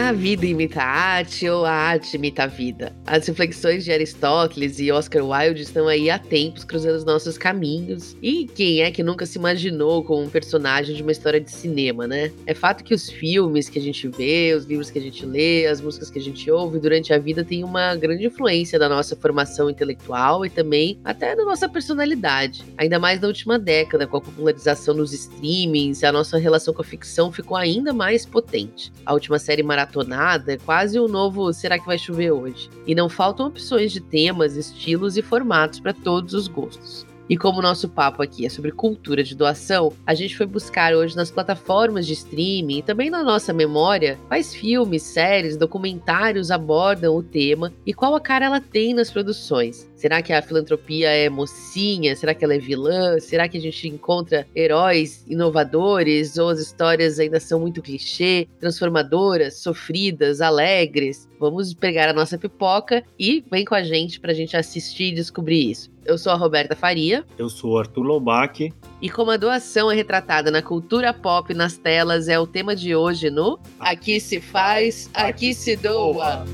[0.00, 2.92] A vida imita a arte ou a arte imita a vida?
[3.06, 8.16] As reflexões de Aristóteles e Oscar Wilde estão aí há tempos cruzando os nossos caminhos.
[8.20, 12.08] E quem é que nunca se imaginou como um personagem de uma história de cinema,
[12.08, 12.32] né?
[12.46, 15.66] É fato que os filmes que a gente vê, os livros que a gente lê,
[15.66, 19.14] as músicas que a gente ouve durante a vida têm uma grande influência na nossa
[19.14, 22.64] formação intelectual e também até na nossa personalidade.
[22.78, 26.84] Ainda mais na última década, com a popularização dos streamings, a nossa relação com a
[26.84, 28.90] ficção ficou ainda mais potente.
[29.06, 32.70] A última série maratonada, é quase um novo Será que vai chover hoje?
[32.86, 37.09] E não faltam opções de temas, estilos e formatos para todos os gostos.
[37.30, 40.92] E como o nosso papo aqui é sobre cultura de doação, a gente foi buscar
[40.96, 47.14] hoje nas plataformas de streaming e também na nossa memória quais filmes, séries, documentários abordam
[47.14, 49.88] o tema e qual a cara ela tem nas produções.
[49.94, 52.16] Será que a filantropia é mocinha?
[52.16, 53.20] Será que ela é vilã?
[53.20, 59.58] Será que a gente encontra heróis inovadores ou as histórias ainda são muito clichê, transformadoras,
[59.58, 61.28] sofridas, alegres?
[61.38, 65.14] Vamos pegar a nossa pipoca e vem com a gente para a gente assistir e
[65.14, 65.90] descobrir isso.
[66.10, 67.24] Eu sou a Roberta Faria.
[67.38, 68.72] Eu sou o Arthur Lobac.
[69.00, 72.96] E como a doação é retratada na cultura pop nas telas, é o tema de
[72.96, 76.44] hoje no Aqui se faz, aqui se doa.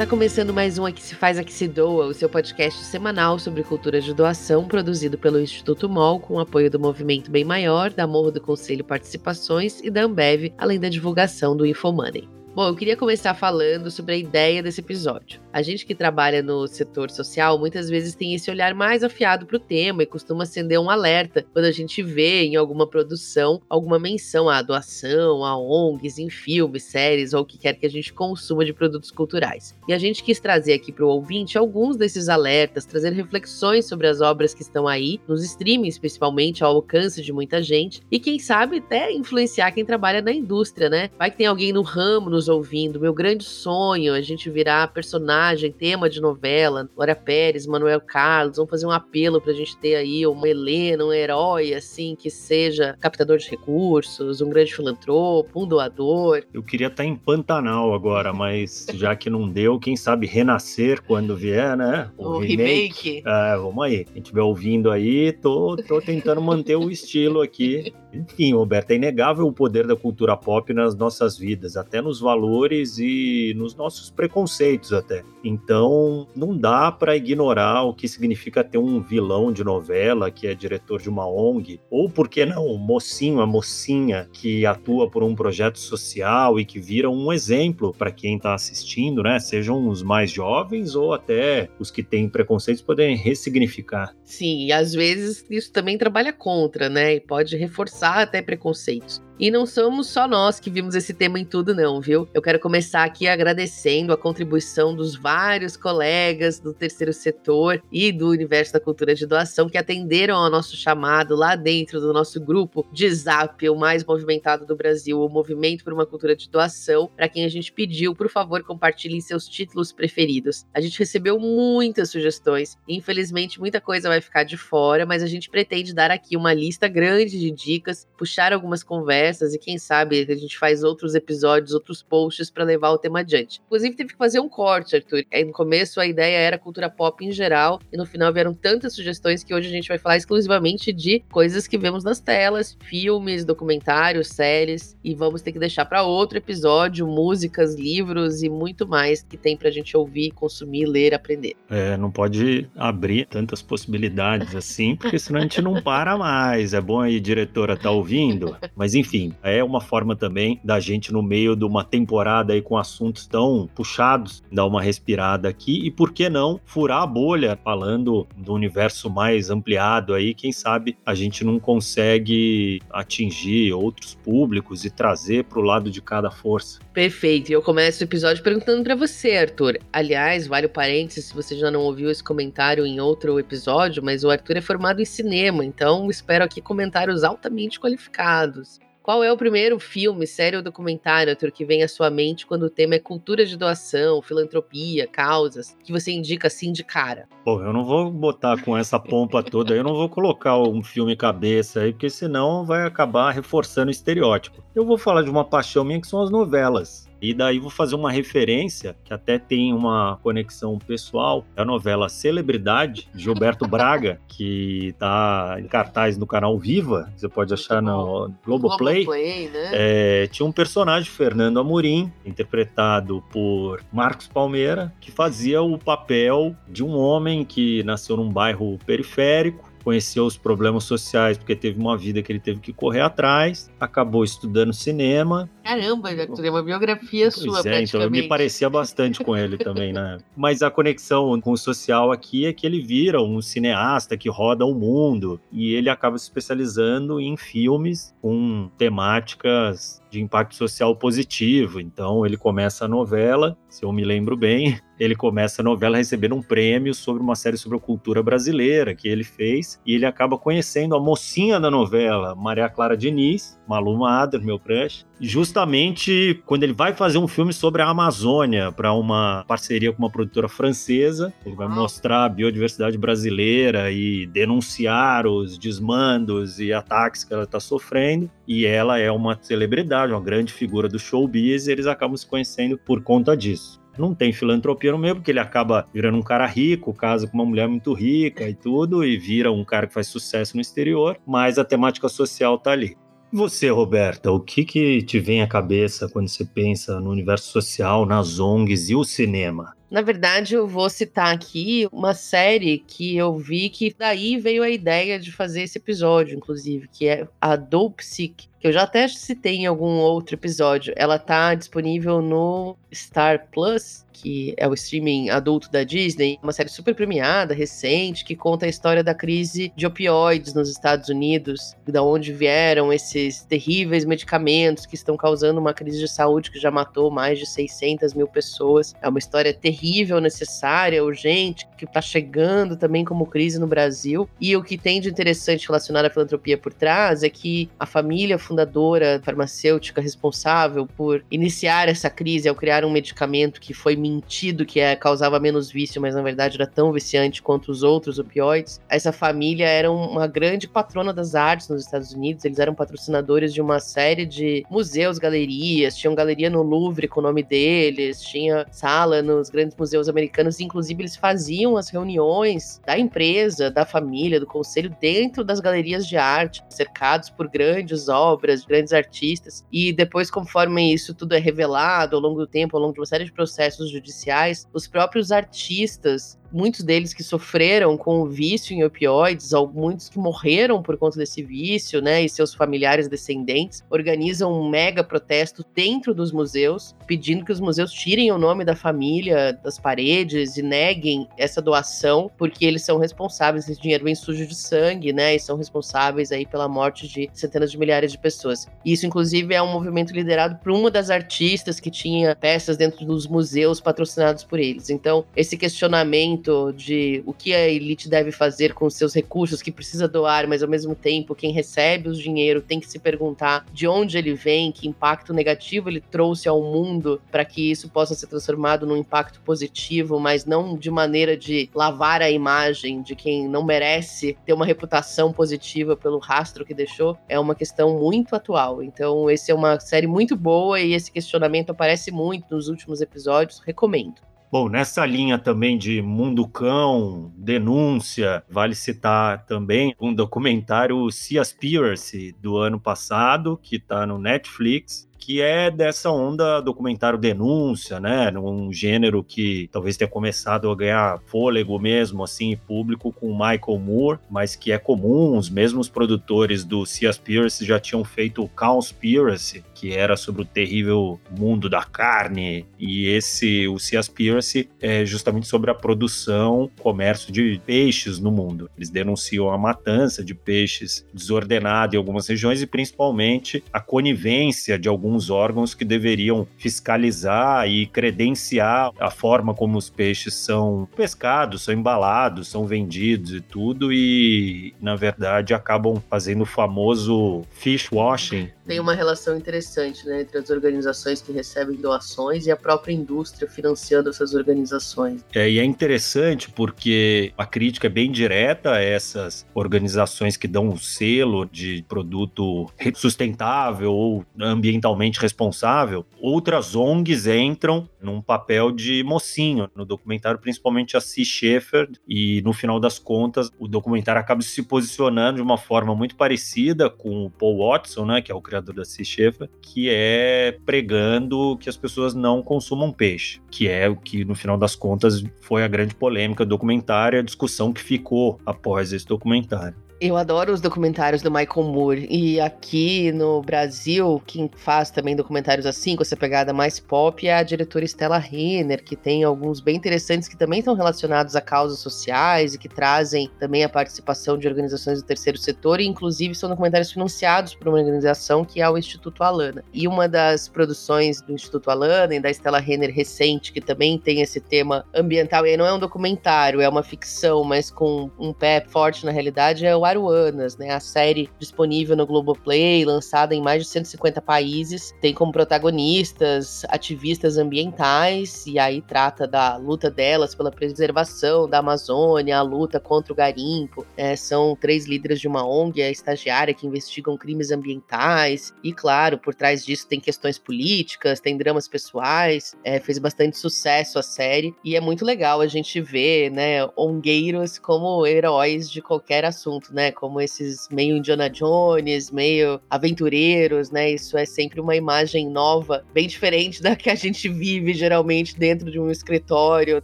[0.00, 3.62] Está começando mais um Aqui Se Faz, Aqui Se Doa, o seu podcast semanal sobre
[3.62, 8.30] cultura de doação, produzido pelo Instituto MOL, com apoio do Movimento Bem Maior, da Morro
[8.30, 12.39] do Conselho Participações e da Ambev, além da divulgação do Infomoney.
[12.52, 15.40] Bom, eu queria começar falando sobre a ideia desse episódio.
[15.52, 19.56] A gente que trabalha no setor social muitas vezes tem esse olhar mais afiado para
[19.56, 24.00] o tema e costuma acender um alerta quando a gente vê em alguma produção alguma
[24.00, 28.12] menção à doação, a ONGs, em filmes, séries ou o que quer que a gente
[28.12, 29.76] consuma de produtos culturais.
[29.86, 34.08] E a gente quis trazer aqui para o ouvinte alguns desses alertas, trazer reflexões sobre
[34.08, 38.40] as obras que estão aí, nos streamings principalmente, ao alcance de muita gente, e quem
[38.40, 41.10] sabe até influenciar quem trabalha na indústria, né?
[41.16, 42.98] Vai que tem alguém no ramo, nos ouvindo.
[42.98, 46.88] Meu grande sonho é a gente virar personagem, tema de novela.
[46.96, 51.12] Glória Pérez, Manuel Carlos, vamos fazer um apelo pra gente ter aí uma Helena, um
[51.12, 56.42] herói, assim, que seja captador de recursos, um grande filantropo, um doador.
[56.54, 61.36] Eu queria estar em Pantanal agora, mas já que não deu, quem sabe renascer quando
[61.36, 62.10] vier, né?
[62.16, 63.10] O, o remake.
[63.10, 63.22] remake.
[63.26, 64.06] É, vamos aí.
[64.06, 67.92] Quem estiver ouvindo aí, tô, tô tentando manter o estilo aqui.
[68.14, 72.98] Enfim, Roberto, é inegável o poder da cultura pop nas nossas vidas, até nos valores
[72.98, 75.24] e nos nossos preconceitos até.
[75.42, 80.54] Então, não dá para ignorar o que significa ter um vilão de novela que é
[80.54, 85.24] diretor de uma ONG, ou por que não, um mocinho, a mocinha que atua por
[85.24, 89.40] um projeto social e que vira um exemplo para quem está assistindo, né?
[89.40, 94.14] Sejam os mais jovens ou até os que têm preconceitos podem ressignificar.
[94.24, 97.14] Sim, e às vezes isso também trabalha contra, né?
[97.14, 99.20] E pode reforçar até preconceitos.
[99.40, 102.28] E não somos só nós que vimos esse tema em tudo, não, viu?
[102.34, 108.28] Eu quero começar aqui agradecendo a contribuição dos vários colegas do terceiro setor e do
[108.28, 112.86] universo da cultura de doação que atenderam ao nosso chamado lá dentro do nosso grupo
[112.92, 117.26] de Zap, o mais movimentado do Brasil, o Movimento por uma Cultura de Doação, para
[117.26, 120.66] quem a gente pediu, por favor, compartilhem seus títulos preferidos.
[120.74, 125.48] A gente recebeu muitas sugestões, infelizmente muita coisa vai ficar de fora, mas a gente
[125.48, 130.26] pretende dar aqui uma lista grande de dicas, puxar algumas conversas conversas e quem sabe
[130.28, 133.60] a gente faz outros episódios, outros posts para levar o tema adiante.
[133.66, 135.24] Inclusive teve que fazer um corte, Arthur.
[135.32, 138.94] Aí, no começo a ideia era cultura pop em geral e no final vieram tantas
[138.94, 143.44] sugestões que hoje a gente vai falar exclusivamente de coisas que vemos nas telas, filmes,
[143.44, 149.22] documentários, séries e vamos ter que deixar para outro episódio músicas, livros e muito mais
[149.22, 151.54] que tem pra gente ouvir, consumir, ler, aprender.
[151.68, 156.74] É, não pode abrir tantas possibilidades assim, porque senão a gente não para mais.
[156.74, 158.56] É bom aí, diretora, tá ouvindo?
[158.74, 162.62] Mas enfim, enfim, é uma forma também da gente, no meio de uma temporada aí
[162.62, 167.58] com assuntos tão puxados, dar uma respirada aqui e, por que não, furar a bolha,
[167.62, 174.84] falando do universo mais ampliado aí, quem sabe a gente não consegue atingir outros públicos
[174.84, 176.80] e trazer para o lado de cada força.
[176.92, 179.78] Perfeito, e eu começo o episódio perguntando para você, Arthur.
[179.92, 184.24] Aliás, vale o parênteses se você já não ouviu esse comentário em outro episódio, mas
[184.24, 188.80] o Arthur é formado em cinema, então espero aqui comentários altamente qualificados.
[189.02, 192.64] Qual é o primeiro filme, série ou documentário, Arthur, que vem à sua mente quando
[192.64, 197.26] o tema é cultura de doação, filantropia, causas, que você indica assim de cara?
[197.42, 201.16] Pô, eu não vou botar com essa pompa toda, eu não vou colocar um filme
[201.16, 204.62] cabeça aí, porque senão vai acabar reforçando o estereótipo.
[204.74, 207.09] Eu vou falar de uma paixão minha que são as novelas.
[207.20, 212.08] E daí vou fazer uma referência que até tem uma conexão pessoal, é a novela
[212.08, 219.04] Celebridade, Gilberto Braga, que tá em cartaz no canal Viva, você pode achar no Globoplay.
[219.04, 219.70] Globoplay né?
[219.72, 226.82] É, tinha um personagem, Fernando Amorim, interpretado por Marcos Palmeira, que fazia o papel de
[226.82, 232.22] um homem que nasceu num bairro periférico, conheceu os problemas sociais porque teve uma vida
[232.22, 235.48] que ele teve que correr atrás, acabou estudando cinema.
[235.64, 239.56] Caramba, já tem uma biografia pois sua, é, então eu me parecia bastante com ele
[239.58, 240.18] também, né?
[240.36, 244.64] Mas a conexão com o social aqui é que ele vira um cineasta que roda
[244.64, 251.80] o mundo e ele acaba se especializando em filmes com temáticas de impacto social positivo.
[251.80, 256.34] Então ele começa a novela, se eu me lembro bem, ele começa a novela recebendo
[256.34, 260.36] um prêmio sobre uma série sobre a cultura brasileira que ele fez e ele acaba
[260.36, 266.74] conhecendo a mocinha da novela, Maria Clara Diniz, Malu Mader, meu crush, justamente quando ele
[266.74, 271.54] vai fazer um filme sobre a Amazônia para uma parceria com uma produtora francesa, ele
[271.54, 278.30] vai mostrar a biodiversidade brasileira e denunciar os desmandos e ataques que ela está sofrendo
[278.46, 282.78] e ela é uma celebridade, uma grande figura do showbiz, e eles acabam se conhecendo
[282.78, 283.80] por conta disso.
[283.98, 287.44] Não tem filantropia no meio, porque ele acaba virando um cara rico, casa com uma
[287.44, 291.58] mulher muito rica e tudo, e vira um cara que faz sucesso no exterior, mas
[291.58, 292.96] a temática social tá ali.
[293.32, 298.04] Você, Roberta, o que, que te vem à cabeça quando você pensa no universo social,
[298.04, 299.74] nas ONGs e o cinema?
[299.90, 304.70] Na verdade, eu vou citar aqui uma série que eu vi que daí veio a
[304.70, 309.08] ideia de fazer esse episódio, inclusive, que é a Dope Sick, que eu já até
[309.08, 310.92] citei em algum outro episódio.
[310.96, 316.68] Ela tá disponível no Star Plus, que é o streaming adulto da Disney, uma série
[316.68, 322.02] super premiada, recente, que conta a história da crise de opioides nos Estados Unidos, da
[322.02, 327.10] onde vieram esses terríveis medicamentos que estão causando uma crise de saúde que já matou
[327.10, 328.94] mais de 600 mil pessoas.
[329.00, 329.79] É uma história terrível,
[330.20, 334.28] necessária, urgente, que está chegando também como crise no Brasil.
[334.40, 338.38] E o que tem de interessante relacionado à filantropia por trás é que a família
[338.38, 344.80] fundadora farmacêutica responsável por iniciar essa crise ao criar um medicamento que foi mentido que
[344.80, 348.80] é, causava menos vício, mas na verdade era tão viciante quanto os outros opioides.
[348.88, 353.60] Essa família era uma grande patrona das artes nos Estados Unidos, eles eram patrocinadores de
[353.60, 359.22] uma série de museus, galerias, tinham galeria no Louvre com o nome deles, tinha sala
[359.22, 364.94] nos grandes museus americanos, inclusive eles faziam as reuniões da empresa, da família, do conselho
[365.00, 371.14] dentro das galerias de arte, cercados por grandes obras, grandes artistas, e depois conforme isso
[371.14, 374.66] tudo é revelado ao longo do tempo, ao longo de uma série de processos judiciais,
[374.72, 380.82] os próprios artistas muitos deles que sofreram com o vício em opioides, muitos que morreram
[380.82, 386.32] por conta desse vício, né, e seus familiares descendentes, organizam um mega protesto dentro dos
[386.32, 391.60] museus, pedindo que os museus tirem o nome da família das paredes e neguem essa
[391.60, 396.32] doação, porque eles são responsáveis, esse dinheiro vem sujo de sangue, né, e são responsáveis
[396.32, 398.66] aí pela morte de centenas de milhares de pessoas.
[398.84, 403.26] Isso, inclusive, é um movimento liderado por uma das artistas que tinha peças dentro dos
[403.26, 404.90] museus patrocinados por eles.
[404.90, 406.39] Então, esse questionamento
[406.74, 410.62] de o que a elite deve fazer com os seus recursos, que precisa doar, mas
[410.62, 414.72] ao mesmo tempo quem recebe o dinheiro tem que se perguntar de onde ele vem,
[414.72, 419.40] que impacto negativo ele trouxe ao mundo para que isso possa ser transformado num impacto
[419.40, 424.66] positivo, mas não de maneira de lavar a imagem de quem não merece ter uma
[424.66, 428.82] reputação positiva pelo rastro que deixou, é uma questão muito atual.
[428.82, 433.60] Então, esse é uma série muito boa e esse questionamento aparece muito nos últimos episódios,
[433.60, 434.29] recomendo.
[434.52, 442.56] Bom, nessa linha também de Mundo Cão, denúncia, vale citar também um documentário Seaspiracy do
[442.56, 448.32] ano passado, que está no Netflix, que é dessa onda documentário denúncia, né?
[448.36, 454.18] Um gênero que talvez tenha começado a ganhar fôlego mesmo, assim, público com Michael Moore,
[454.28, 459.94] mas que é comum, os mesmos produtores do Seaspiracy já tinham feito o Cowspiracy, que
[459.94, 465.74] era sobre o terrível mundo da carne, e esse, o Seaspiracy, é justamente sobre a
[465.74, 468.70] produção, comércio de peixes no mundo.
[468.76, 474.88] Eles denunciam a matança de peixes desordenada em algumas regiões e principalmente a conivência de
[474.88, 481.62] alguns alguns órgãos que deveriam fiscalizar e credenciar a forma como os peixes são pescados,
[481.62, 488.48] são embalados, são vendidos e tudo, e na verdade acabam fazendo o famoso fish washing,
[488.70, 493.50] Tem uma relação interessante né, entre as organizações que recebem doações e a própria indústria
[493.50, 495.24] financiando essas organizações.
[495.34, 500.68] É, e é interessante porque a crítica é bem direta a essas organizações que dão
[500.68, 506.06] o um selo de produto sustentável ou ambientalmente responsável.
[506.20, 512.52] Outras ONGs entram num papel de mocinho no documentário, principalmente a Sea Shepherd, e no
[512.52, 517.30] final das contas o documentário acaba se posicionando de uma forma muito parecida com o
[517.30, 521.76] Paul Watson, né, que é o criador da Sea Shepherd, que é pregando que as
[521.76, 525.94] pessoas não consumam peixe, que é o que no final das contas foi a grande
[525.94, 529.76] polêmica do documentário, a discussão que ficou após esse documentário.
[530.00, 532.06] Eu adoro os documentários do Michael Moore.
[532.08, 537.34] E aqui no Brasil, quem faz também documentários assim, com essa pegada mais pop, é
[537.34, 541.80] a diretora Stella Renner, que tem alguns bem interessantes que também estão relacionados a causas
[541.80, 545.80] sociais e que trazem também a participação de organizações do terceiro setor.
[545.82, 549.62] E, inclusive, são documentários financiados por uma organização que é o Instituto Alana.
[549.70, 554.22] E uma das produções do Instituto Alana e da Stella Renner recente, que também tem
[554.22, 558.32] esse tema ambiental, e aí não é um documentário, é uma ficção, mas com um
[558.32, 560.70] pé forte na realidade, é o Aruanas, né?
[560.70, 567.36] A série disponível no Globoplay, lançada em mais de 150 países, tem como protagonistas ativistas
[567.36, 573.16] ambientais e aí trata da luta delas pela preservação da Amazônia, a luta contra o
[573.16, 573.86] garimpo.
[573.96, 579.18] É, são três líderes de uma ONG, a estagiária, que investigam crimes ambientais e, claro,
[579.18, 582.54] por trás disso tem questões políticas, tem dramas pessoais.
[582.64, 587.58] É, fez bastante sucesso a série e é muito legal a gente ver, né, ongueiros
[587.58, 589.79] como heróis de qualquer assunto, né?
[589.80, 589.90] Né?
[589.90, 593.90] Como esses meio Indiana Jones, meio aventureiros, né?
[593.92, 598.70] Isso é sempre uma imagem nova, bem diferente da que a gente vive geralmente dentro
[598.70, 599.82] de um escritório,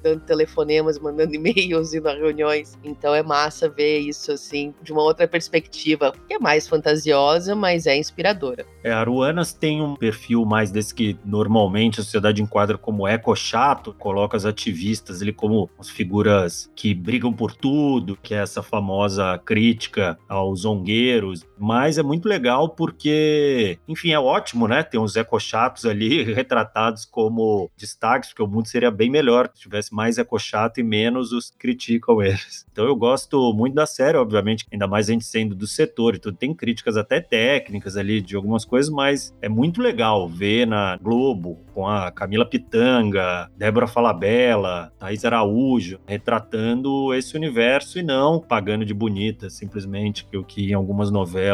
[0.02, 2.76] dando telefonemas, mandando e-mails, indo a reuniões.
[2.84, 7.86] Então é massa ver isso assim de uma outra perspectiva, que é mais fantasiosa, mas
[7.86, 8.66] é inspiradora.
[8.84, 13.94] É, Aruanas tem um perfil mais desse que normalmente a sociedade enquadra como eco chato,
[13.98, 19.40] coloca as ativistas ali como as figuras que brigam por tudo, que é essa famosa
[19.44, 24.82] crítica crítica aos zongueiros, mas é muito legal porque, enfim, é ótimo, né?
[24.82, 29.94] Ter uns ecochatos ali retratados como destaques, porque o mundo seria bem melhor se tivesse
[29.94, 32.66] mais ecochato e menos os criticam eles.
[32.70, 36.18] Então eu gosto muito da série, obviamente, ainda mais a gente sendo do setor e
[36.18, 36.36] tudo.
[36.36, 41.58] Tem críticas até técnicas ali de algumas coisas, mas é muito legal ver na Globo
[41.72, 48.94] com a Camila Pitanga, Débora Falabella, Thaís Araújo, retratando esse universo e não pagando de
[48.94, 51.45] bonita, simplesmente que o que em algumas novelas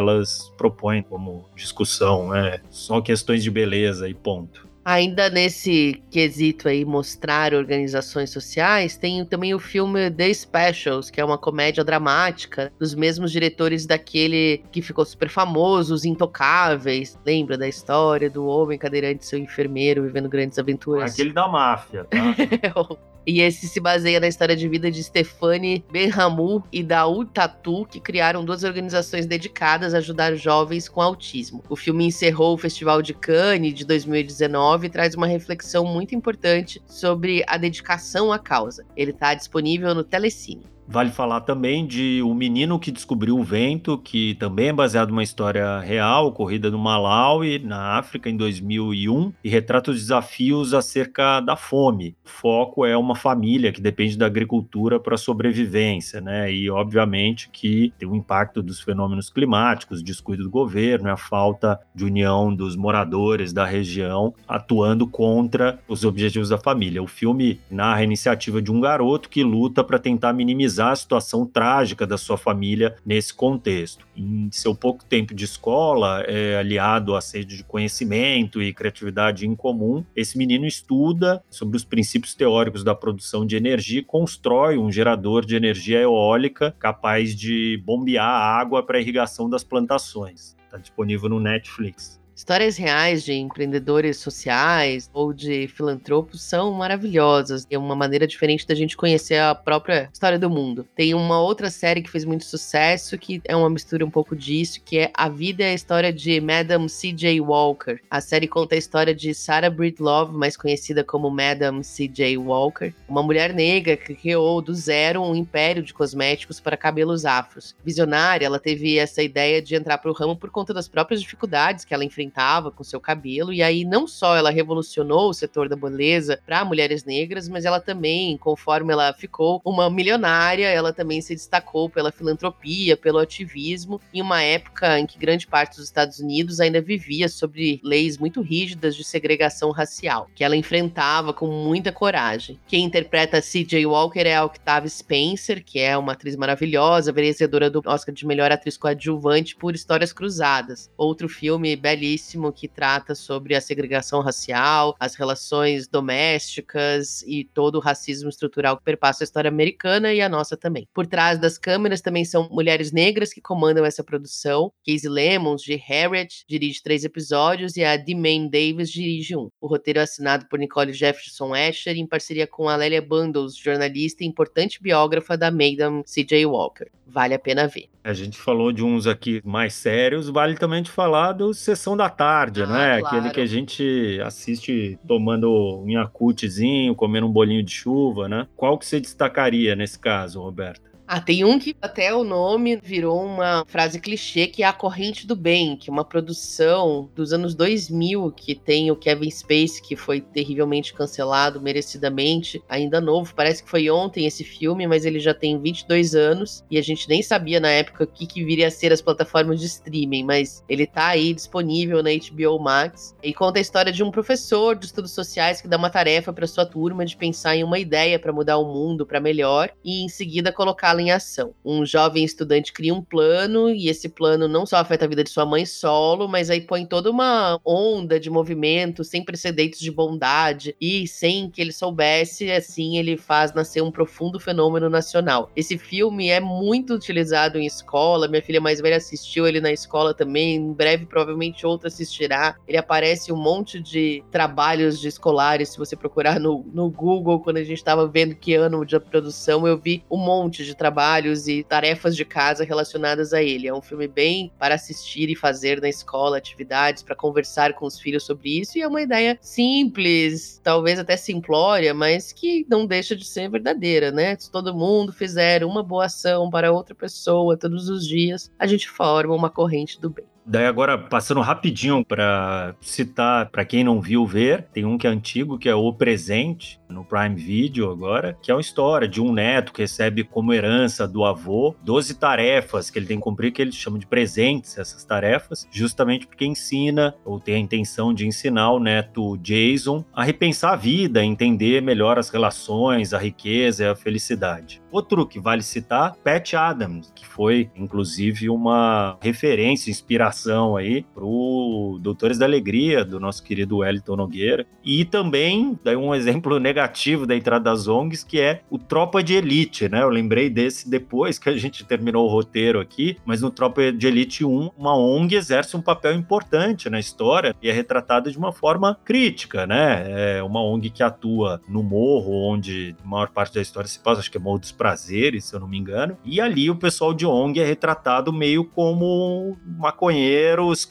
[0.57, 2.59] propõem como discussão, né?
[2.69, 4.73] Só questões de beleza e ponto.
[4.85, 11.25] Ainda nesse quesito aí, mostrar organizações sociais, tem também o filme The Specials, que é
[11.25, 17.17] uma comédia dramática dos mesmos diretores daquele que ficou super famoso, Os Intocáveis.
[17.25, 21.13] Lembra da história do homem cadeirante seu enfermeiro vivendo grandes aventuras?
[21.13, 22.17] Aquele da máfia, tá?
[23.25, 27.03] E esse se baseia na história de vida de Stefani Benhamou e da
[27.33, 31.63] Tatu, que criaram duas organizações dedicadas a ajudar jovens com autismo.
[31.69, 36.81] O filme encerrou o Festival de Cannes de 2019 e traz uma reflexão muito importante
[36.85, 38.85] sobre a dedicação à causa.
[38.95, 40.72] Ele está disponível no Telecine.
[40.85, 45.23] Vale falar também de O Menino que Descobriu o Vento, que também é baseado numa
[45.23, 51.55] história real, ocorrida no Malawi, na África, em 2001, e retrata os desafios acerca da
[51.55, 52.15] fome.
[52.25, 56.51] O foco é uma família que depende da agricultura para sobrevivência, né?
[56.51, 62.03] E, obviamente, que tem o impacto dos fenômenos climáticos, descuido do governo, a falta de
[62.03, 67.01] união dos moradores da região atuando contra os objetivos da família.
[67.01, 70.95] O filme narra a iniciativa de um garoto que luta para tentar minimizar minimizar a
[70.95, 74.05] situação trágica da sua família nesse contexto.
[74.15, 79.55] Em seu pouco tempo de escola, é, aliado à sede de conhecimento e criatividade em
[79.55, 84.91] comum, esse menino estuda sobre os princípios teóricos da produção de energia e constrói um
[84.91, 90.55] gerador de energia eólica capaz de bombear água para irrigação das plantações.
[90.65, 92.22] Está disponível no Netflix.
[92.35, 97.67] Histórias reais de empreendedores sociais ou de filantropos são maravilhosas.
[97.69, 100.85] É uma maneira diferente da gente conhecer a própria história do mundo.
[100.95, 104.81] Tem uma outra série que fez muito sucesso que é uma mistura um pouco disso,
[104.83, 107.39] que é A Vida é a História de Madame C.J.
[107.39, 107.99] Walker.
[108.09, 112.35] A série conta a história de Sarah Breedlove, mais conhecida como Madame C.J.
[112.37, 117.75] Walker, uma mulher negra que criou do zero um império de cosméticos para cabelos afros.
[117.85, 121.85] Visionária, ela teve essa ideia de entrar para o ramo por conta das próprias dificuldades
[121.85, 123.53] que ela enfrentou enfrentava com seu cabelo.
[123.53, 127.79] E aí, não só ela revolucionou o setor da beleza para mulheres negras, mas ela
[127.79, 134.21] também, conforme ela ficou uma milionária, ela também se destacou pela filantropia, pelo ativismo, em
[134.21, 138.95] uma época em que grande parte dos Estados Unidos ainda vivia sobre leis muito rígidas
[138.95, 142.59] de segregação racial, que ela enfrentava com muita coragem.
[142.67, 143.85] Quem interpreta C.J.
[143.85, 148.51] Walker é a Octavia Spencer, que é uma atriz maravilhosa, vencedora do Oscar de melhor
[148.51, 150.89] atriz coadjuvante por Histórias Cruzadas.
[150.97, 152.12] Outro filme belíssimo
[152.51, 158.83] que trata sobre a segregação racial, as relações domésticas e todo o racismo estrutural que
[158.83, 160.87] perpassa a história americana e a nossa também.
[160.93, 164.71] Por trás das câmeras também são mulheres negras que comandam essa produção.
[164.85, 169.49] Casey Lemons, de Harriet, dirige três episódios e a Demaine Davis dirige um.
[169.61, 174.23] O roteiro é assinado por Nicole Jefferson Asher em parceria com a Lélia Bundles, jornalista
[174.23, 176.45] e importante biógrafa da Madam C.J.
[176.45, 176.89] Walker.
[177.05, 177.89] Vale a pena ver.
[178.03, 182.02] A gente falou de uns aqui mais sérios, vale também de falar do Sessão da
[182.09, 182.99] Tarde, Ah, né?
[182.99, 183.17] claro.
[183.17, 188.47] Aquele que a gente assiste tomando um yakutezinho, comendo um bolinho de chuva, né?
[188.55, 190.92] Qual que você destacaria nesse caso, Roberta?
[191.15, 195.27] Ah, tem um que até o nome virou uma frase clichê, que é A Corrente
[195.27, 199.95] do Bem, que é uma produção dos anos 2000, que tem o Kevin Spacey, que
[199.95, 203.31] foi terrivelmente cancelado, merecidamente, ainda novo.
[203.35, 207.07] Parece que foi ontem esse filme, mas ele já tem 22 anos, e a gente
[207.07, 210.63] nem sabia na época o que, que viria a ser as plataformas de streaming, mas
[210.67, 214.87] ele tá aí disponível na HBO Max, e conta a história de um professor de
[214.87, 218.33] estudos sociais que dá uma tarefa para sua turma de pensar em uma ideia para
[218.33, 221.53] mudar o mundo para melhor, e em seguida colocá-la em ação.
[221.63, 225.29] Um jovem estudante cria um plano e esse plano não só afeta a vida de
[225.29, 230.75] sua mãe solo, mas aí põe toda uma onda de movimento sem precedentes de bondade
[230.79, 235.51] e sem que ele soubesse, assim ele faz nascer um profundo fenômeno nacional.
[235.55, 240.13] Esse filme é muito utilizado em escola, minha filha mais velha assistiu ele na escola
[240.13, 242.55] também, em breve provavelmente outra assistirá.
[242.67, 247.57] Ele aparece um monte de trabalhos de escolares, se você procurar no, no Google, quando
[247.57, 251.63] a gente estava vendo que ano de produção, eu vi um monte de trabalhos e
[251.63, 253.69] tarefas de casa relacionadas a ele.
[253.69, 257.97] É um filme bem para assistir e fazer na escola, atividades para conversar com os
[257.97, 258.77] filhos sobre isso.
[258.77, 264.11] E é uma ideia simples, talvez até simplória, mas que não deixa de ser verdadeira,
[264.11, 264.35] né?
[264.37, 268.89] Se todo mundo fizer uma boa ação para outra pessoa todos os dias, a gente
[268.89, 270.32] forma uma corrente do bem.
[270.45, 275.09] Daí agora, passando rapidinho para citar, para quem não viu ver, tem um que é
[275.09, 279.33] antigo, que é O Presente, no Prime Video agora, que é uma história de um
[279.33, 283.61] neto que recebe como herança do avô 12 tarefas que ele tem que cumprir, que
[283.61, 288.71] ele chama de presentes, essas tarefas, justamente porque ensina, ou tem a intenção de ensinar
[288.71, 293.87] o neto Jason a repensar a vida, a entender melhor as relações, a riqueza e
[293.87, 294.81] a felicidade.
[294.91, 300.32] Outro que vale citar, Pat Adams, que foi inclusive uma referência, inspiração
[300.77, 304.65] aí pro Doutores da Alegria, do nosso querido Wellington Nogueira.
[304.83, 309.33] E também, daí um exemplo negativo da entrada das ONGs, que é o Tropa de
[309.33, 310.01] Elite, né?
[310.01, 314.07] Eu lembrei desse depois que a gente terminou o roteiro aqui, mas no Tropa de
[314.07, 318.51] Elite 1, uma ONG exerce um papel importante na história e é retratada de uma
[318.51, 320.37] forma crítica, né?
[320.37, 324.19] É uma ONG que atua no morro, onde a maior parte da história se passa,
[324.19, 326.17] acho que é Morro dos Prazeres, se eu não me engano.
[326.23, 329.57] E ali o pessoal de ONG é retratado meio como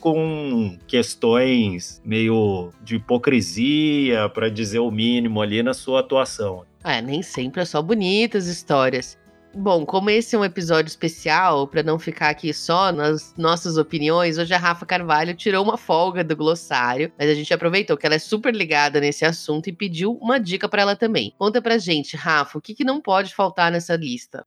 [0.00, 6.64] com questões meio de hipocrisia, para dizer o mínimo ali na sua atuação.
[6.84, 9.18] É, nem sempre é só bonitas histórias.
[9.54, 14.38] Bom, como esse é um episódio especial, para não ficar aqui só nas nossas opiniões,
[14.38, 18.14] hoje a Rafa Carvalho tirou uma folga do glossário, mas a gente aproveitou que ela
[18.14, 21.34] é super ligada nesse assunto e pediu uma dica para ela também.
[21.38, 24.46] Conta pra gente, Rafa, o que, que não pode faltar nessa lista?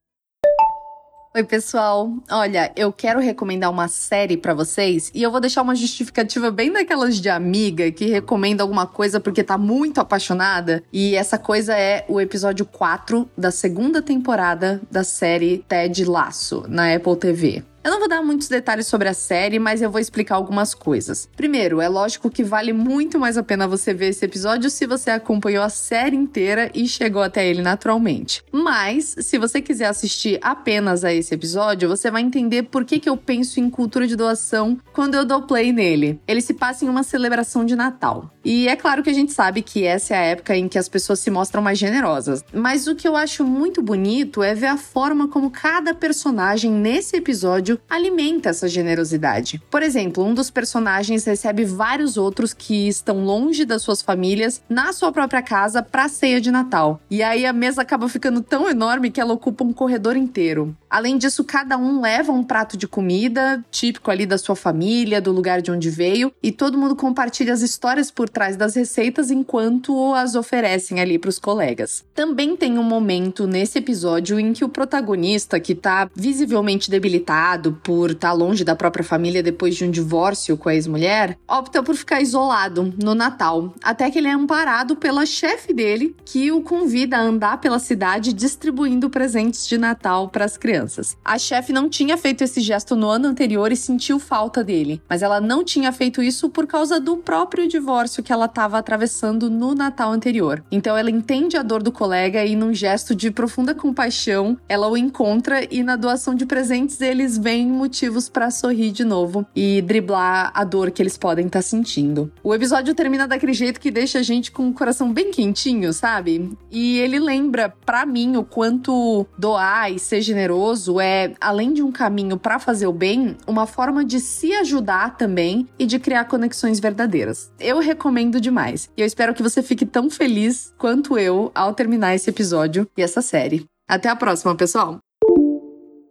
[1.36, 2.14] Oi, pessoal.
[2.30, 6.72] Olha, eu quero recomendar uma série pra vocês e eu vou deixar uma justificativa bem
[6.72, 10.82] daquelas de amiga que recomenda alguma coisa porque tá muito apaixonada.
[10.90, 16.94] E essa coisa é o episódio 4 da segunda temporada da série Ted Laço na
[16.94, 17.62] Apple TV.
[17.86, 21.28] Eu não vou dar muitos detalhes sobre a série, mas eu vou explicar algumas coisas.
[21.36, 25.08] Primeiro, é lógico que vale muito mais a pena você ver esse episódio se você
[25.08, 28.42] acompanhou a série inteira e chegou até ele naturalmente.
[28.50, 33.08] Mas, se você quiser assistir apenas a esse episódio, você vai entender por que, que
[33.08, 36.20] eu penso em cultura de doação quando eu dou play nele.
[36.26, 38.32] Ele se passa em uma celebração de Natal.
[38.44, 40.88] E é claro que a gente sabe que essa é a época em que as
[40.88, 42.44] pessoas se mostram mais generosas.
[42.52, 47.14] Mas o que eu acho muito bonito é ver a forma como cada personagem nesse
[47.14, 49.60] episódio alimenta essa generosidade.
[49.70, 54.92] Por exemplo, um dos personagens recebe vários outros que estão longe das suas famílias na
[54.92, 57.00] sua própria casa para ceia de Natal.
[57.10, 60.76] E aí a mesa acaba ficando tão enorme que ela ocupa um corredor inteiro.
[60.88, 65.32] Além disso, cada um leva um prato de comida típico ali da sua família, do
[65.32, 70.14] lugar de onde veio, e todo mundo compartilha as histórias por trás das receitas enquanto
[70.14, 72.04] as oferecem ali para os colegas.
[72.14, 78.10] Também tem um momento nesse episódio em que o protagonista, que tá visivelmente debilitado por
[78.10, 81.94] estar tá longe da própria família depois de um divórcio com a ex-mulher, opta por
[81.94, 87.16] ficar isolado no Natal, até que ele é amparado pela chefe dele, que o convida
[87.16, 91.16] a andar pela cidade distribuindo presentes de Natal para as crianças.
[91.24, 95.22] A chefe não tinha feito esse gesto no ano anterior e sentiu falta dele, mas
[95.22, 99.74] ela não tinha feito isso por causa do próprio divórcio que ela estava atravessando no
[99.74, 100.62] Natal anterior.
[100.70, 104.96] Então ela entende a dor do colega e, num gesto de profunda compaixão, ela o
[104.96, 110.50] encontra e na doação de presentes eles veem motivos para sorrir de novo e driblar
[110.52, 112.32] a dor que eles podem estar tá sentindo.
[112.42, 116.50] O episódio termina daquele jeito que deixa a gente com o coração bem quentinho, sabe?
[116.72, 121.92] E ele lembra para mim o quanto doar e ser generoso é, além de um
[121.92, 126.80] caminho para fazer o bem, uma forma de se ajudar também e de criar conexões
[126.80, 127.52] verdadeiras.
[127.60, 128.90] Eu recomendo demais.
[128.96, 133.02] E eu espero que você fique tão feliz quanto eu ao terminar esse episódio e
[133.02, 133.66] essa série.
[133.88, 135.05] Até a próxima, pessoal!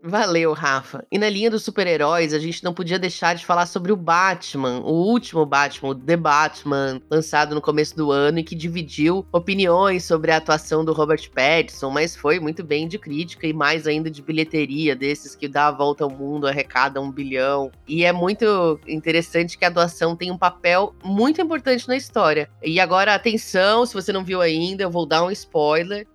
[0.08, 1.04] Valeu, Rafa.
[1.12, 4.82] E na linha dos super-heróis, a gente não podia deixar de falar sobre o Batman,
[4.82, 10.04] o último Batman, o The Batman, lançado no começo do ano e que dividiu opiniões
[10.04, 14.12] sobre a atuação do Robert Pattinson, mas foi muito bem de crítica e mais ainda
[14.12, 17.72] de bilheteria, desses que dá a volta ao mundo, arrecada um bilhão.
[17.88, 22.48] E é muito interessante que a atuação tem um papel muito importante na história.
[22.64, 26.06] E agora, atenção, se você não viu ainda, eu vou dar um spoiler.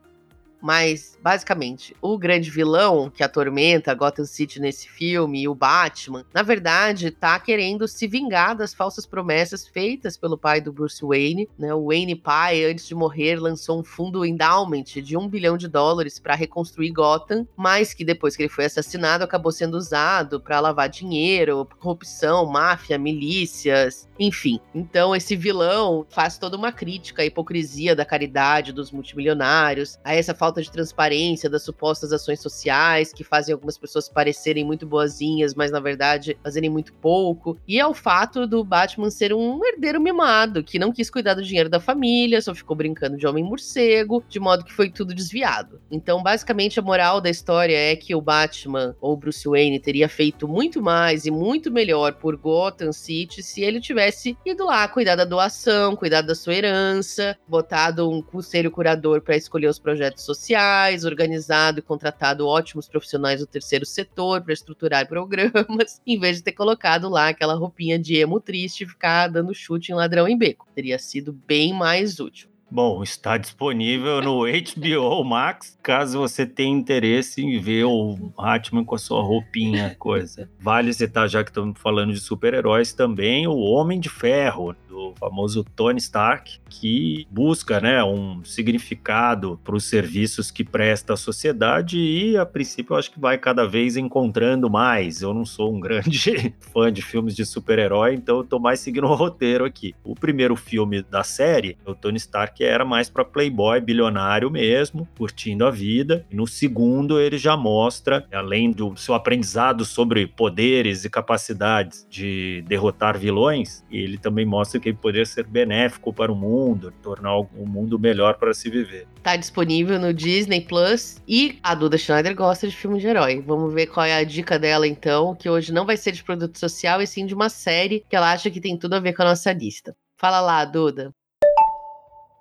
[0.63, 7.11] Mas, basicamente, o grande vilão que atormenta Gotham City nesse filme, o Batman, na verdade,
[7.11, 11.49] tá querendo se vingar das falsas promessas feitas pelo pai do Bruce Wayne.
[11.59, 11.73] Né?
[11.75, 16.19] O Wayne pai, antes de morrer, lançou um fundo endowment de um bilhão de dólares
[16.19, 20.89] para reconstruir Gotham, mas que depois que ele foi assassinado acabou sendo usado para lavar
[20.89, 24.61] dinheiro, corrupção, máfia, milícias, enfim.
[24.75, 30.35] Então, esse vilão faz toda uma crítica à hipocrisia da caridade dos multimilionários, a essa
[30.35, 31.10] falta de transparência
[31.51, 36.71] das supostas ações sociais que fazem algumas pessoas parecerem muito boazinhas, mas na verdade fazerem
[36.71, 37.59] muito pouco.
[37.67, 41.43] E é o fato do Batman ser um herdeiro mimado, que não quis cuidar do
[41.43, 45.81] dinheiro da família, só ficou brincando de homem morcego, de modo que foi tudo desviado.
[45.91, 50.47] Então, basicamente, a moral da história é que o Batman ou Bruce Wayne teria feito
[50.47, 55.25] muito mais e muito melhor por Gotham City se ele tivesse ido lá cuidar da
[55.25, 61.05] doação, cuidar da sua herança, botado um conselho curador para escolher os projetos sociais sociais,
[61.05, 66.53] organizado e contratado ótimos profissionais do terceiro setor para estruturar programas, em vez de ter
[66.53, 70.67] colocado lá aquela roupinha de emo triste e ficar dando chute em ladrão em beco.
[70.75, 72.49] Teria sido bem mais útil.
[72.73, 78.95] Bom, está disponível no HBO Max, caso você tenha interesse em ver o Batman com
[78.95, 80.49] a sua roupinha, coisa.
[80.61, 85.65] Vale citar, já que estamos falando de super-heróis também, o Homem de Ferro, do famoso
[85.77, 92.37] Tony Stark, que busca né, um significado para os serviços que presta à sociedade e,
[92.37, 95.23] a princípio, eu acho que vai cada vez encontrando mais.
[95.23, 99.07] Eu não sou um grande fã de filmes de super-herói, então eu estou mais seguindo
[99.07, 99.95] o roteiro aqui.
[100.03, 105.65] O primeiro filme da série, o Tony Stark era mais para playboy, bilionário mesmo, curtindo
[105.65, 106.27] a vida.
[106.31, 112.65] E no segundo, ele já mostra, além do seu aprendizado sobre poderes e capacidades de
[112.67, 117.67] derrotar vilões, ele também mostra que ele poderia ser benéfico para o mundo, tornar o
[117.67, 119.07] mundo melhor para se viver.
[119.23, 123.43] Tá disponível no Disney Plus e a Duda Schneider gosta de filme de herói.
[123.47, 126.59] Vamos ver qual é a dica dela então, que hoje não vai ser de produto
[126.59, 129.23] social e sim de uma série que ela acha que tem tudo a ver com
[129.23, 129.95] a nossa lista.
[130.17, 131.15] Fala lá, Duda.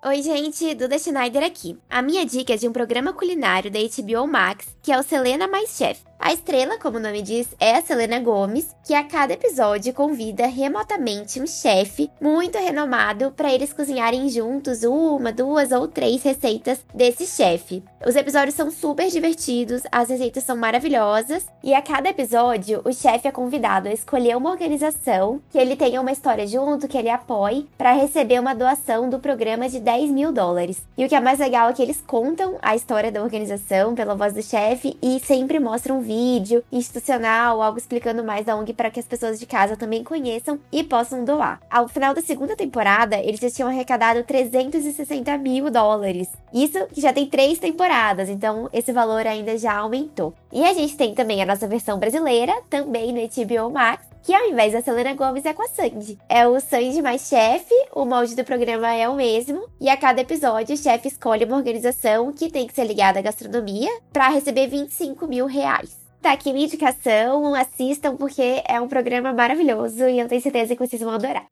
[0.02, 1.78] Oi, gente, Duda Schneider aqui.
[1.90, 5.46] A minha dica é de um programa culinário da HBO Max, que é o Selena
[5.46, 6.00] Mais Chef.
[6.22, 10.46] A estrela, como o nome diz, é a Selena Gomes, que a cada episódio convida
[10.46, 17.26] remotamente um chefe muito renomado para eles cozinharem juntos uma, duas ou três receitas desse
[17.26, 17.82] chefe.
[18.06, 23.26] Os episódios são super divertidos, as receitas são maravilhosas e a cada episódio o chefe
[23.26, 27.66] é convidado a escolher uma organização que ele tenha uma história junto, que ele apoie,
[27.78, 30.86] para receber uma doação do programa de 10 mil dólares.
[30.96, 34.14] E o que é mais legal é que eles contam a história da organização pela
[34.14, 38.88] voz do chefe e sempre mostram um vídeo institucional, algo explicando mais da ONG para
[38.88, 41.60] que as pessoas de casa também conheçam e possam doar.
[41.68, 46.28] Ao final da segunda temporada, eles já tinham arrecadado 360 mil dólares.
[46.54, 50.32] Isso que já tem três temporadas, então esse valor ainda já aumentou.
[50.52, 54.48] E a gente tem também a nossa versão brasileira, também no HBO Max, que ao
[54.48, 56.18] invés da Selena Gomes é com a Sandy.
[56.28, 60.20] É o Sandy mais chefe, o molde do programa é o mesmo, e a cada
[60.20, 64.66] episódio o chefe escolhe uma organização que tem que ser ligada à gastronomia para receber
[64.66, 65.98] 25 mil reais.
[66.20, 70.86] Tá aqui minha indicação, assistam porque é um programa maravilhoso e eu tenho certeza que
[70.86, 71.46] vocês vão adorar.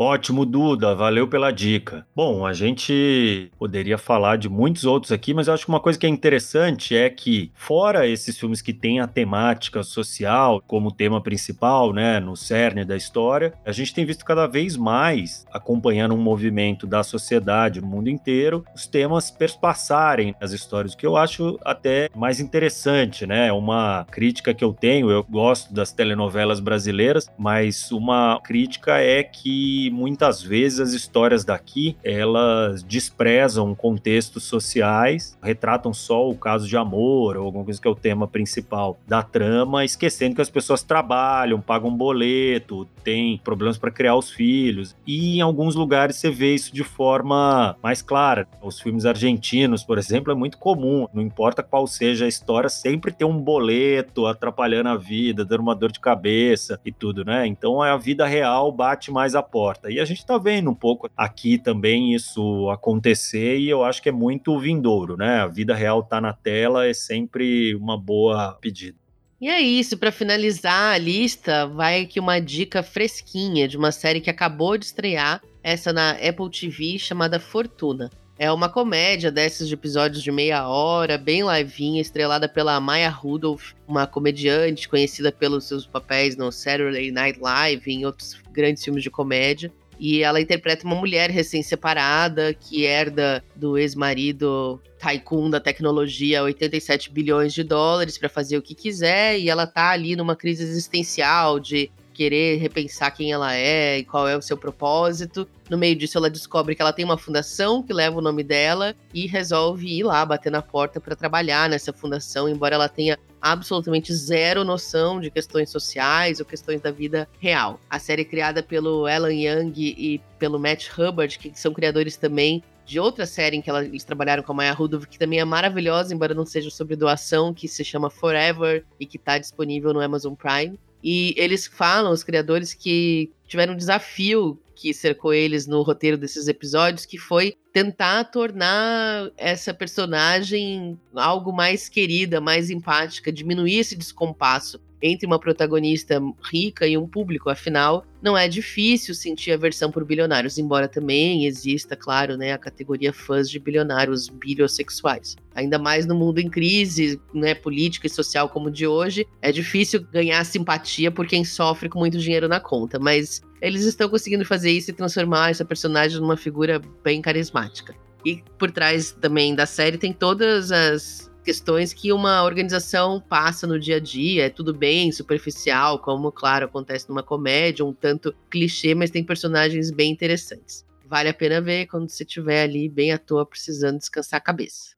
[0.00, 2.06] Ótimo, Duda, valeu pela dica.
[2.14, 5.98] Bom, a gente poderia falar de muitos outros aqui, mas eu acho que uma coisa
[5.98, 11.20] que é interessante é que, fora esses filmes que têm a temática social como tema
[11.20, 16.22] principal, né, no cerne da história, a gente tem visto cada vez mais, acompanhando um
[16.22, 21.58] movimento da sociedade no mundo inteiro, os temas perspassarem as histórias, o que eu acho
[21.64, 23.50] até mais interessante, né?
[23.50, 29.87] Uma crítica que eu tenho, eu gosto das telenovelas brasileiras, mas uma crítica é que
[29.90, 37.36] muitas vezes as histórias daqui elas desprezam contextos sociais, retratam só o caso de amor
[37.36, 41.60] ou alguma coisa que é o tema principal da trama, esquecendo que as pessoas trabalham,
[41.60, 44.96] pagam boleto, têm problemas para criar os filhos.
[45.06, 48.46] E em alguns lugares você vê isso de forma mais clara.
[48.62, 53.12] Os filmes argentinos, por exemplo, é muito comum, não importa qual seja a história, sempre
[53.12, 57.46] tem um boleto atrapalhando a vida, dando uma dor de cabeça e tudo, né?
[57.46, 61.10] Então a vida real bate mais a porta E a gente está vendo um pouco
[61.16, 65.40] aqui também isso acontecer e eu acho que é muito vindouro, né?
[65.40, 68.96] A vida real tá na tela, é sempre uma boa pedida.
[69.40, 74.20] E é isso, para finalizar a lista, vai aqui uma dica fresquinha de uma série
[74.20, 78.10] que acabou de estrear, essa na Apple TV, chamada Fortuna.
[78.38, 83.72] É uma comédia desses de episódios de meia hora, bem levinha, estrelada pela Maya Rudolph,
[83.86, 89.02] uma comediante conhecida pelos seus papéis no Saturday Night Live e em outros grandes filmes
[89.02, 89.72] de comédia.
[89.98, 97.52] E ela interpreta uma mulher recém-separada que herda do ex-marido tycoon da tecnologia 87 bilhões
[97.52, 99.36] de dólares para fazer o que quiser.
[99.40, 104.26] E ela tá ali numa crise existencial de querer repensar quem ela é e qual
[104.26, 105.48] é o seu propósito.
[105.70, 108.92] No meio disso, ela descobre que ela tem uma fundação que leva o nome dela
[109.14, 114.12] e resolve ir lá bater na porta para trabalhar nessa fundação, embora ela tenha absolutamente
[114.12, 117.78] zero noção de questões sociais ou questões da vida real.
[117.88, 122.64] A série é criada pelo Alan Young e pelo Matt Hubbard, que são criadores também
[122.84, 126.12] de outra série em que eles trabalharam com a Maya Rudolph, que também é maravilhosa,
[126.12, 130.34] embora não seja sobre doação, que se chama Forever e que está disponível no Amazon
[130.34, 130.76] Prime.
[131.02, 136.46] E eles falam, os criadores, que tiveram um desafio que cercou eles no roteiro desses
[136.46, 144.80] episódios, que foi tentar tornar essa personagem algo mais querida, mais empática, diminuir esse descompasso
[145.00, 147.50] entre uma protagonista rica e um público.
[147.50, 153.12] Afinal, não é difícil sentir aversão por bilionários, embora também exista, claro, né, a categoria
[153.12, 155.36] fãs de bilionários biliossexuais.
[155.54, 159.52] Ainda mais no mundo em crise, né, política e social como o de hoje, é
[159.52, 164.44] difícil ganhar simpatia por quem sofre com muito dinheiro na conta, mas eles estão conseguindo
[164.44, 167.94] fazer isso e transformar essa personagem numa figura bem carismática.
[168.24, 173.80] E por trás também da série tem todas as questões que uma organização passa no
[173.80, 178.94] dia a dia, é tudo bem superficial, como, claro, acontece numa comédia, um tanto clichê,
[178.94, 180.84] mas tem personagens bem interessantes.
[181.06, 184.90] Vale a pena ver quando você estiver ali bem à toa precisando descansar a cabeça.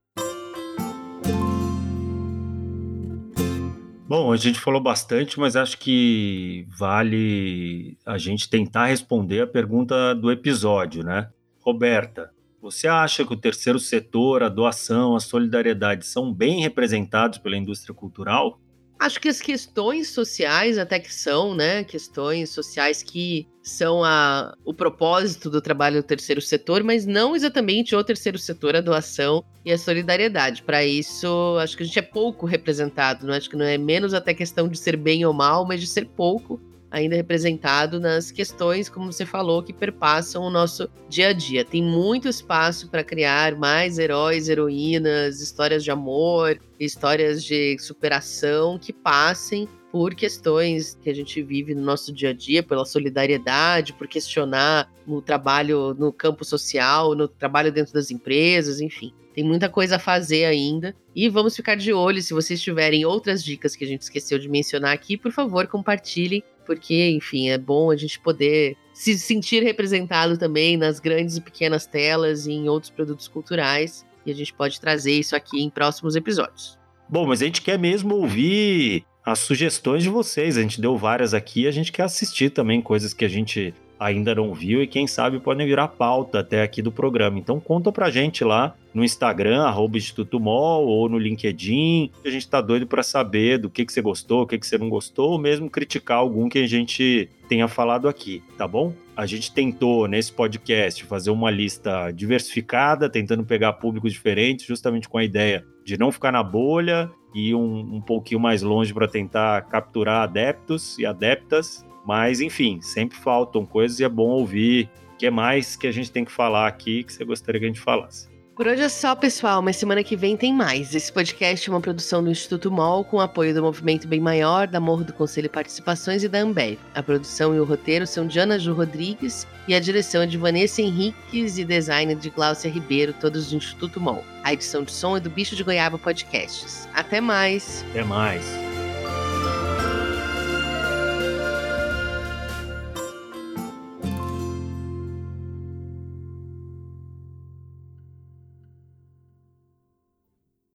[4.08, 10.16] Bom, a gente falou bastante, mas acho que vale a gente tentar responder a pergunta
[10.16, 11.28] do episódio, né?
[11.60, 17.56] Roberta, você acha que o terceiro setor, a doação, a solidariedade são bem representados pela
[17.56, 18.60] indústria cultural?
[18.98, 21.82] Acho que as questões sociais até que são, né?
[21.84, 27.96] Questões sociais que são a, o propósito do trabalho do terceiro setor, mas não exatamente
[27.96, 30.62] o terceiro setor, a doação e a solidariedade.
[30.62, 34.12] Para isso, acho que a gente é pouco representado, não acho que não é menos
[34.12, 36.60] até questão de ser bem ou mal, mas de ser pouco
[36.90, 41.64] ainda representado nas questões, como você falou, que perpassam o nosso dia a dia.
[41.64, 48.92] Tem muito espaço para criar mais heróis, heroínas, histórias de amor, histórias de superação que
[48.92, 54.06] passem por questões que a gente vive no nosso dia a dia, pela solidariedade, por
[54.06, 59.12] questionar o trabalho no campo social, no trabalho dentro das empresas, enfim.
[59.34, 60.94] Tem muita coisa a fazer ainda.
[61.14, 62.22] E vamos ficar de olho.
[62.22, 66.42] Se vocês tiverem outras dicas que a gente esqueceu de mencionar aqui, por favor, compartilhem
[66.70, 71.84] porque, enfim, é bom a gente poder se sentir representado também nas grandes e pequenas
[71.84, 74.06] telas e em outros produtos culturais.
[74.24, 76.78] E a gente pode trazer isso aqui em próximos episódios.
[77.08, 80.56] Bom, mas a gente quer mesmo ouvir as sugestões de vocês.
[80.56, 84.34] A gente deu várias aqui, a gente quer assistir também coisas que a gente ainda
[84.34, 87.38] não viu e quem sabe podem virar pauta até aqui do programa.
[87.38, 92.10] Então conta pra gente lá no Instagram, arroba Instituto Mol, ou no LinkedIn.
[92.24, 94.78] A gente tá doido para saber do que, que você gostou, o que, que você
[94.78, 98.94] não gostou, ou mesmo criticar algum que a gente tenha falado aqui, tá bom?
[99.14, 105.18] A gente tentou nesse podcast fazer uma lista diversificada, tentando pegar públicos diferentes, justamente com
[105.18, 109.62] a ideia de não ficar na bolha e um, um pouquinho mais longe para tentar
[109.62, 115.26] capturar adeptos e adeptas mas, enfim, sempre faltam coisas e é bom ouvir o que
[115.26, 117.78] é mais que a gente tem que falar aqui que você gostaria que a gente
[117.78, 118.28] falasse.
[118.56, 120.92] Por hoje é só, pessoal, mas semana que vem tem mais.
[120.92, 124.80] Esse podcast é uma produção do Instituto MOL com apoio do Movimento Bem Maior, da
[124.80, 126.80] Morro do Conselho Participações e da Ambev.
[126.96, 130.36] A produção e o roteiro são de Ana Ju Rodrigues e a direção é de
[130.36, 134.24] Vanessa Henriques e design de Glaucia Ribeiro, todos do Instituto MOL.
[134.42, 136.88] A edição de som é do Bicho de Goiaba Podcasts.
[136.92, 137.84] Até mais!
[137.90, 138.69] Até mais!